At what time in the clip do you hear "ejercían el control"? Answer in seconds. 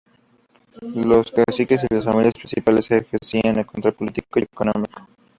2.89-3.93